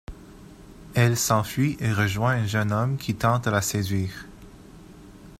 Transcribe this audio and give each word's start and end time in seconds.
Elle 0.95 1.15
s'enfuit 1.15 1.77
et 1.79 1.93
rejoint 1.93 2.31
un 2.31 2.47
jeune 2.47 2.71
homme 2.71 2.97
qui 2.97 3.13
tente 3.13 3.45
de 3.45 3.51
la 3.51 3.61
séduire. 3.61 4.25